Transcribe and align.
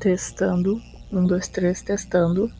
Testando. 0.00 0.80
Um, 1.12 1.24
dois, 1.24 1.48
três, 1.48 1.82
testando. 1.82 2.50